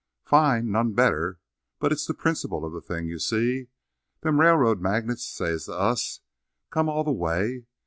[0.25, 0.71] "Fine.
[0.71, 1.37] None better.
[1.77, 3.67] But it's the principle of the thing, you see?
[4.21, 6.21] Them railroad magnates says to us:
[6.71, 7.67] 'Come all the way.'